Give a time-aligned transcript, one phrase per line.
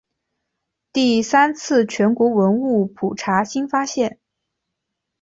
[0.91, 4.17] 第三次全国文物普查新发现。